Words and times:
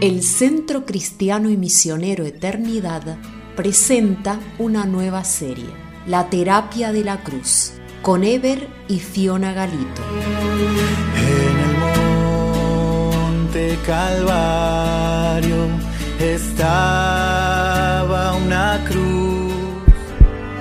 El 0.00 0.22
Centro 0.22 0.86
Cristiano 0.86 1.50
y 1.50 1.58
Misionero 1.58 2.24
Eternidad 2.24 3.18
presenta 3.54 4.40
una 4.58 4.86
nueva 4.86 5.24
serie, 5.24 5.68
La 6.06 6.30
Terapia 6.30 6.90
de 6.90 7.04
la 7.04 7.22
Cruz, 7.22 7.72
con 8.00 8.24
Eber 8.24 8.66
y 8.88 8.98
Fiona 8.98 9.52
Galito. 9.52 10.00
En 11.16 11.58
el 11.58 11.76
monte 13.12 13.78
Calvario 13.86 15.66
estaba 16.18 17.18
una 18.36 18.82
cruz. 18.88 19.52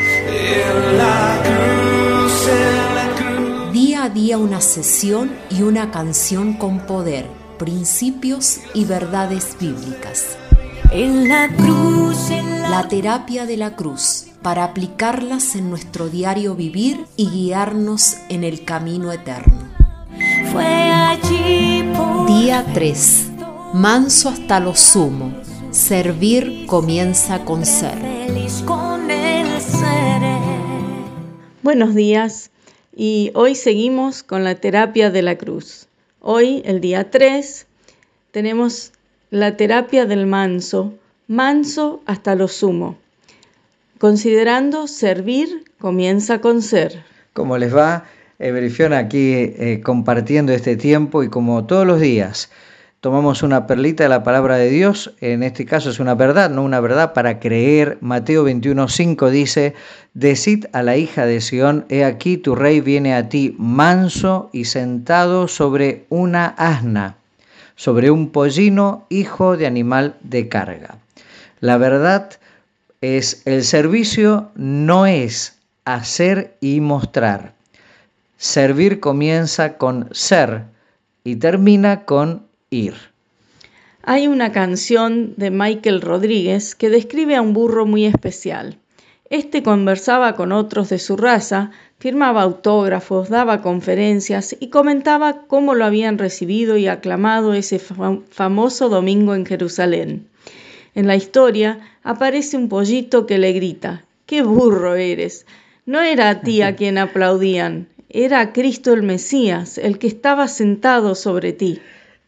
En 0.00 0.98
la 0.98 1.40
cruz, 1.44 2.48
en 2.48 2.94
la 2.96 3.06
cruz. 3.14 3.72
Día 3.72 4.02
a 4.02 4.08
día 4.08 4.36
una 4.36 4.60
sesión 4.60 5.30
y 5.48 5.62
una 5.62 5.92
canción 5.92 6.54
con 6.54 6.80
poder, 6.80 7.30
principios 7.58 8.60
y 8.72 8.84
verdades 8.84 9.56
bíblicas. 9.60 10.36
En 10.90 11.28
la 11.28 11.48
cruz, 11.54 12.30
en 12.30 12.62
la, 12.62 12.70
La 12.70 12.88
terapia 12.88 13.44
de 13.44 13.56
la 13.56 13.76
cruz, 13.76 14.28
para 14.42 14.64
aplicarlas 14.64 15.54
en 15.56 15.68
nuestro 15.68 16.08
diario 16.08 16.54
vivir 16.54 17.04
y 17.16 17.28
guiarnos 17.28 18.16
en 18.28 18.44
el 18.44 18.64
camino 18.64 19.12
eterno. 19.12 19.68
fue 20.52 20.64
allí 20.64 21.84
por 21.94 22.26
Día 22.26 22.64
3. 22.72 23.26
Manso 23.74 24.30
hasta 24.30 24.60
lo 24.60 24.74
sumo. 24.74 25.34
Servir 25.70 26.66
comienza 26.66 27.44
con 27.44 27.66
ser. 27.66 27.98
Buenos 31.62 31.94
días 31.94 32.50
y 32.96 33.30
hoy 33.34 33.54
seguimos 33.54 34.22
con 34.22 34.42
la 34.42 34.54
terapia 34.54 35.10
de 35.10 35.20
la 35.20 35.36
cruz. 35.36 35.87
Hoy, 36.20 36.62
el 36.64 36.80
día 36.80 37.10
3, 37.10 37.66
tenemos 38.32 38.92
la 39.30 39.56
terapia 39.56 40.04
del 40.04 40.26
manso, 40.26 40.94
manso 41.28 42.02
hasta 42.06 42.34
lo 42.34 42.48
sumo. 42.48 42.98
Considerando 43.98 44.88
servir 44.88 45.64
comienza 45.78 46.40
con 46.40 46.60
ser. 46.62 47.04
¿Cómo 47.34 47.56
les 47.56 47.74
va? 47.74 48.06
Ever 48.40 48.64
y 48.64 48.70
Fiona 48.70 48.98
aquí 48.98 49.32
eh, 49.32 49.80
compartiendo 49.84 50.52
este 50.52 50.76
tiempo 50.76 51.22
y 51.22 51.28
como 51.28 51.66
todos 51.66 51.86
los 51.86 52.00
días 52.00 52.50
tomamos 53.00 53.42
una 53.42 53.66
perlita 53.66 54.02
de 54.02 54.08
la 54.08 54.24
palabra 54.24 54.56
de 54.56 54.70
Dios, 54.70 55.12
en 55.20 55.42
este 55.42 55.64
caso 55.64 55.90
es 55.90 56.00
una 56.00 56.14
verdad, 56.14 56.50
no 56.50 56.62
una 56.62 56.80
verdad 56.80 57.12
para 57.12 57.38
creer. 57.38 57.98
Mateo 58.00 58.46
21.5 58.46 59.30
dice, 59.30 59.74
Decid 60.14 60.66
a 60.72 60.82
la 60.82 60.96
hija 60.96 61.24
de 61.26 61.40
Sión, 61.40 61.84
he 61.88 62.04
aquí 62.04 62.36
tu 62.36 62.54
rey 62.54 62.80
viene 62.80 63.14
a 63.14 63.28
ti 63.28 63.54
manso 63.58 64.50
y 64.52 64.64
sentado 64.64 65.46
sobre 65.46 66.06
una 66.08 66.46
asna, 66.46 67.16
sobre 67.76 68.10
un 68.10 68.30
pollino, 68.30 69.06
hijo 69.10 69.56
de 69.56 69.66
animal 69.66 70.16
de 70.22 70.48
carga. 70.48 70.98
La 71.60 71.76
verdad 71.76 72.30
es 73.00 73.42
el 73.44 73.62
servicio 73.62 74.50
no 74.56 75.06
es 75.06 75.58
hacer 75.84 76.56
y 76.60 76.80
mostrar. 76.80 77.52
Servir 78.36 79.00
comienza 79.00 79.78
con 79.78 80.08
ser 80.12 80.64
y 81.24 81.36
termina 81.36 82.04
con 82.04 82.47
ir. 82.70 82.94
Hay 84.02 84.26
una 84.28 84.52
canción 84.52 85.34
de 85.36 85.50
Michael 85.50 86.00
Rodríguez 86.00 86.74
que 86.74 86.90
describe 86.90 87.36
a 87.36 87.42
un 87.42 87.52
burro 87.52 87.86
muy 87.86 88.04
especial. 88.06 88.78
Este 89.30 89.62
conversaba 89.62 90.36
con 90.36 90.52
otros 90.52 90.88
de 90.88 90.98
su 90.98 91.16
raza, 91.16 91.70
firmaba 91.98 92.42
autógrafos, 92.42 93.28
daba 93.28 93.60
conferencias 93.60 94.56
y 94.58 94.68
comentaba 94.68 95.42
cómo 95.46 95.74
lo 95.74 95.84
habían 95.84 96.16
recibido 96.16 96.78
y 96.78 96.86
aclamado 96.88 97.52
ese 97.52 97.78
fam- 97.78 98.22
famoso 98.30 98.88
domingo 98.88 99.34
en 99.34 99.44
Jerusalén. 99.44 100.26
En 100.94 101.06
la 101.06 101.16
historia 101.16 101.80
aparece 102.02 102.56
un 102.56 102.68
pollito 102.70 103.26
que 103.26 103.36
le 103.36 103.52
grita, 103.52 104.04
¡qué 104.24 104.42
burro 104.42 104.94
eres! 104.94 105.44
No 105.84 106.00
era 106.00 106.30
a 106.30 106.40
ti 106.40 106.62
a 106.62 106.74
quien 106.76 106.96
aplaudían, 106.96 107.88
era 108.08 108.40
a 108.40 108.52
Cristo 108.54 108.94
el 108.94 109.02
Mesías, 109.02 109.76
el 109.76 109.98
que 109.98 110.06
estaba 110.06 110.48
sentado 110.48 111.14
sobre 111.14 111.52
ti. 111.52 111.80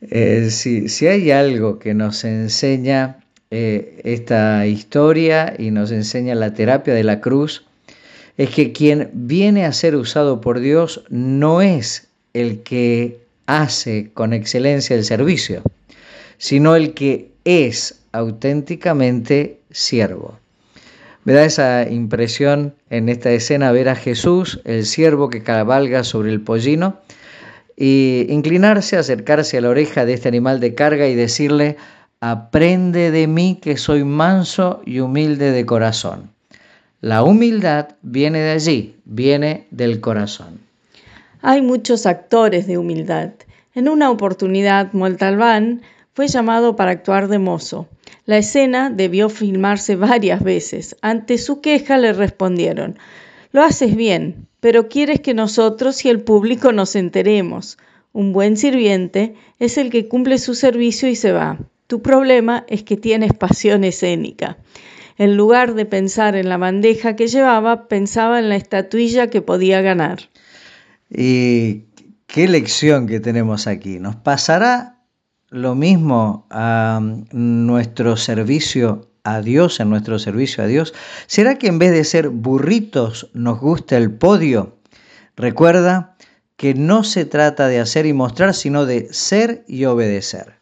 Eh, 0.00 0.48
si, 0.50 0.88
si 0.88 1.06
hay 1.06 1.30
algo 1.30 1.78
que 1.78 1.94
nos 1.94 2.24
enseña 2.24 3.18
eh, 3.50 4.00
esta 4.04 4.66
historia 4.66 5.54
y 5.58 5.70
nos 5.70 5.90
enseña 5.90 6.34
la 6.34 6.54
terapia 6.54 6.94
de 6.94 7.04
la 7.04 7.20
cruz, 7.20 7.64
es 8.36 8.50
que 8.50 8.72
quien 8.72 9.10
viene 9.12 9.64
a 9.64 9.72
ser 9.72 9.96
usado 9.96 10.40
por 10.40 10.60
Dios 10.60 11.02
no 11.08 11.60
es 11.62 12.08
el 12.34 12.60
que 12.60 13.18
hace 13.46 14.10
con 14.12 14.32
excelencia 14.32 14.94
el 14.94 15.04
servicio, 15.04 15.62
sino 16.36 16.76
el 16.76 16.94
que 16.94 17.30
es 17.44 18.00
auténticamente 18.12 19.58
siervo. 19.70 20.38
Me 21.24 21.32
da 21.32 21.44
esa 21.44 21.88
impresión 21.88 22.74
en 22.90 23.08
esta 23.08 23.30
escena 23.32 23.72
ver 23.72 23.88
a 23.88 23.96
Jesús, 23.96 24.60
el 24.64 24.86
siervo 24.86 25.30
que 25.30 25.42
cabalga 25.42 26.04
sobre 26.04 26.30
el 26.30 26.40
pollino, 26.40 27.00
y 27.80 28.26
inclinarse, 28.28 28.96
acercarse 28.96 29.56
a 29.56 29.60
la 29.60 29.68
oreja 29.68 30.04
de 30.04 30.14
este 30.14 30.28
animal 30.28 30.58
de 30.58 30.74
carga 30.74 31.06
y 31.06 31.14
decirle, 31.14 31.76
aprende 32.18 33.12
de 33.12 33.28
mí 33.28 33.58
que 33.62 33.76
soy 33.76 34.02
manso 34.02 34.82
y 34.84 34.98
humilde 34.98 35.52
de 35.52 35.64
corazón. 35.64 36.32
La 37.00 37.22
humildad 37.22 37.90
viene 38.02 38.40
de 38.40 38.50
allí, 38.50 38.96
viene 39.04 39.68
del 39.70 40.00
corazón. 40.00 40.58
Hay 41.40 41.62
muchos 41.62 42.06
actores 42.06 42.66
de 42.66 42.78
humildad. 42.78 43.30
En 43.76 43.88
una 43.88 44.10
oportunidad, 44.10 44.92
Montalbán 44.92 45.82
fue 46.14 46.26
llamado 46.26 46.74
para 46.74 46.90
actuar 46.90 47.28
de 47.28 47.38
mozo. 47.38 47.86
La 48.26 48.38
escena 48.38 48.90
debió 48.90 49.28
filmarse 49.28 49.94
varias 49.94 50.42
veces. 50.42 50.96
Ante 51.00 51.38
su 51.38 51.60
queja 51.60 51.96
le 51.96 52.12
respondieron, 52.12 52.98
lo 53.52 53.62
haces 53.62 53.96
bien, 53.96 54.48
pero 54.60 54.88
quieres 54.88 55.20
que 55.20 55.34
nosotros 55.34 56.04
y 56.04 56.08
el 56.08 56.20
público 56.20 56.72
nos 56.72 56.96
enteremos. 56.96 57.78
Un 58.12 58.32
buen 58.32 58.56
sirviente 58.56 59.34
es 59.58 59.78
el 59.78 59.90
que 59.90 60.08
cumple 60.08 60.38
su 60.38 60.54
servicio 60.54 61.08
y 61.08 61.16
se 61.16 61.32
va. 61.32 61.58
Tu 61.86 62.02
problema 62.02 62.64
es 62.68 62.82
que 62.82 62.96
tienes 62.96 63.32
pasión 63.32 63.84
escénica. 63.84 64.58
En 65.16 65.36
lugar 65.36 65.74
de 65.74 65.84
pensar 65.84 66.36
en 66.36 66.48
la 66.48 66.58
bandeja 66.58 67.16
que 67.16 67.26
llevaba, 67.26 67.88
pensaba 67.88 68.38
en 68.38 68.48
la 68.48 68.56
estatuilla 68.56 69.30
que 69.30 69.42
podía 69.42 69.80
ganar. 69.80 70.28
Y 71.10 71.84
qué 72.26 72.46
lección 72.46 73.06
que 73.06 73.18
tenemos 73.18 73.66
aquí. 73.66 73.98
¿Nos 73.98 74.16
pasará 74.16 74.98
lo 75.50 75.74
mismo 75.74 76.46
a 76.50 77.00
nuestro 77.32 78.16
servicio 78.16 79.07
a 79.34 79.42
Dios, 79.42 79.80
en 79.80 79.90
nuestro 79.90 80.18
servicio 80.18 80.64
a 80.64 80.66
Dios? 80.66 80.94
¿Será 81.26 81.56
que 81.56 81.68
en 81.68 81.78
vez 81.78 81.92
de 81.92 82.04
ser 82.04 82.28
burritos 82.28 83.30
nos 83.34 83.60
gusta 83.60 83.96
el 83.96 84.10
podio? 84.10 84.78
Recuerda 85.36 86.16
que 86.56 86.74
no 86.74 87.04
se 87.04 87.24
trata 87.24 87.68
de 87.68 87.78
hacer 87.78 88.06
y 88.06 88.12
mostrar, 88.12 88.54
sino 88.54 88.84
de 88.84 89.12
ser 89.12 89.64
y 89.68 89.84
obedecer. 89.84 90.54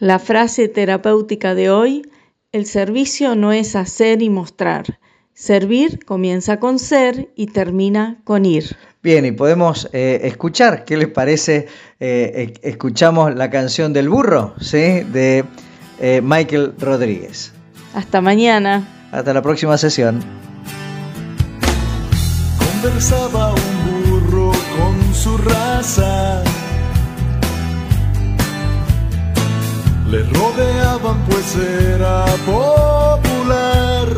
La 0.00 0.18
frase 0.18 0.68
terapéutica 0.68 1.54
de 1.54 1.70
hoy, 1.70 2.10
el 2.50 2.66
servicio 2.66 3.36
no 3.36 3.52
es 3.52 3.76
hacer 3.76 4.22
y 4.22 4.30
mostrar. 4.30 4.98
Servir 5.32 6.04
comienza 6.04 6.58
con 6.60 6.78
ser 6.78 7.30
y 7.36 7.46
termina 7.46 8.20
con 8.24 8.44
ir. 8.44 8.76
Bien, 9.02 9.24
y 9.24 9.32
podemos 9.32 9.88
eh, 9.92 10.20
escuchar, 10.24 10.84
¿qué 10.84 10.96
les 10.96 11.08
parece? 11.08 11.66
Eh, 12.00 12.54
escuchamos 12.62 13.34
la 13.34 13.50
canción 13.50 13.92
del 13.92 14.08
burro, 14.08 14.54
¿sí? 14.60 15.02
De 15.12 15.44
eh, 16.00 16.20
Michael 16.22 16.74
Rodríguez. 16.78 17.52
Hasta 17.94 18.20
mañana. 18.20 18.82
Hasta 19.12 19.32
la 19.32 19.40
próxima 19.40 19.78
sesión. 19.78 20.20
Conversaba 22.58 23.54
un 23.54 24.20
burro 24.20 24.50
con 24.76 25.14
su 25.14 25.38
raza. 25.38 26.42
Le 30.10 30.22
rodeaban 30.24 31.18
pues 31.28 31.56
era 31.56 32.24
popular. 32.44 34.08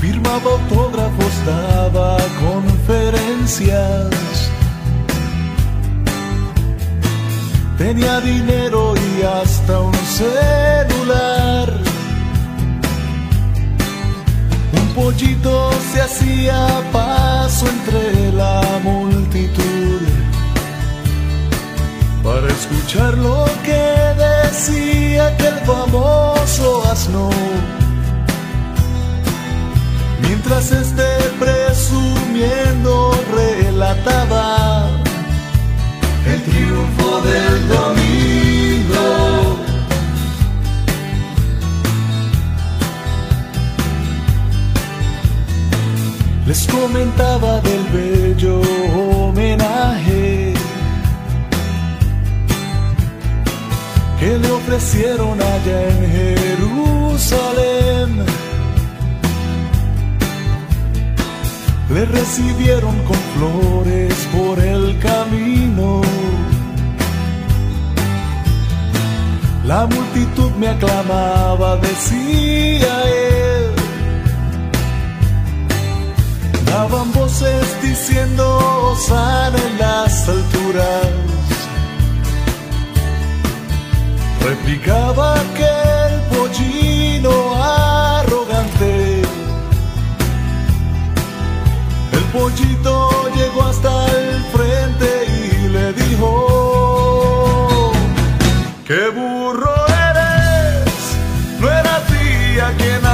Firmaba 0.00 0.50
autógrafos, 0.52 1.32
daba 1.46 2.16
conferencias. 2.40 4.50
Tenía 7.78 8.20
dinero 8.20 8.94
y 8.96 9.01
se 15.92 16.00
hacía 16.00 16.66
paso 16.90 17.66
entre 17.66 18.32
la 18.32 18.62
multitud 18.82 20.00
para 22.22 22.48
escuchar 22.48 23.18
lo 23.18 23.44
que 23.62 23.84
decía 24.16 25.26
aquel 25.26 25.54
famoso 25.66 26.82
asno. 26.90 27.28
Mientras 30.22 30.72
este 30.72 31.08
presumiendo 31.38 33.12
relataba 33.34 34.61
les 46.52 46.66
comentaba 46.66 47.52
del 47.62 47.84
bello 47.96 48.60
homenaje 48.94 50.52
que 54.20 54.38
le 54.42 54.50
ofrecieron 54.50 55.40
allá 55.40 55.78
en 55.92 56.00
Jerusalén. 56.18 58.08
Le 61.94 62.04
recibieron 62.18 62.96
con 63.08 63.20
flores 63.34 64.14
por 64.36 64.58
el 64.60 64.98
camino. 64.98 66.02
La 69.64 69.86
multitud 69.86 70.50
me 70.60 70.68
aclamaba, 70.68 71.76
decía 71.76 72.92
él. 73.06 73.81
Diciendo, 77.80 78.94
sana 78.96 79.56
en 79.56 79.78
las 79.78 80.28
alturas. 80.28 81.06
Replicaba 84.40 85.40
aquel 85.40 86.20
pollino 86.32 87.32
arrogante. 87.54 89.22
El 92.12 92.24
pollito 92.34 93.10
llegó 93.34 93.62
hasta 93.62 94.06
el 94.08 94.42
frente 94.54 95.08
y 95.26 95.68
le 95.68 95.92
dijo, 95.94 97.92
¡Qué 98.86 99.08
burro 99.08 99.74
eres! 100.10 100.92
No 101.60 101.68
era 101.70 101.96
a 101.96 102.72
quien 102.76 103.06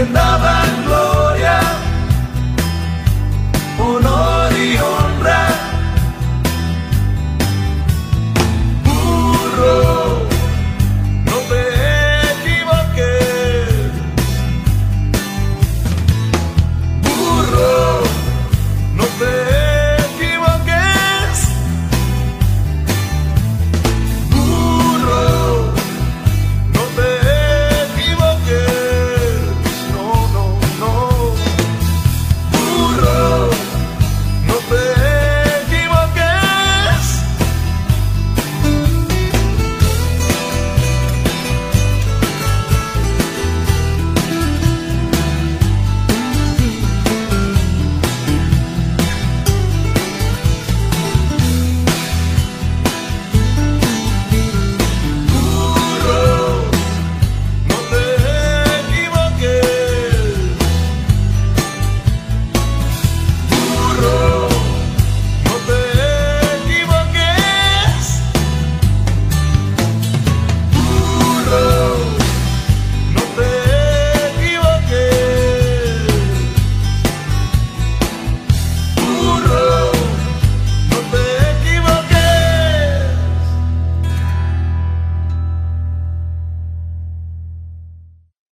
honor 0.00 0.38
y 0.44 0.47